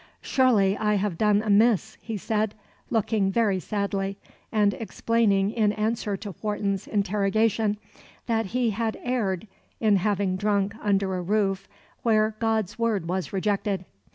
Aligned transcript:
"Surely 0.23 0.75
I 0.75 0.95
have 0.95 1.15
done 1.15 1.43
amiss," 1.43 1.95
he 2.01 2.17
said, 2.17 2.55
looking 2.89 3.31
"very 3.31 3.59
sadly," 3.59 4.17
and 4.51 4.73
explaining, 4.73 5.51
in 5.51 5.71
answer 5.73 6.17
to 6.17 6.33
Wharton's 6.41 6.87
interrogation, 6.87 7.77
that 8.25 8.47
he 8.47 8.71
had 8.71 8.99
erred 9.03 9.47
in 9.79 9.97
having 9.97 10.37
drunk 10.37 10.73
under 10.81 11.13
a 11.15 11.21
roof 11.21 11.69
where 12.01 12.33
God's 12.39 12.79
word 12.79 13.07
was 13.07 13.31
rejected. 13.31 13.85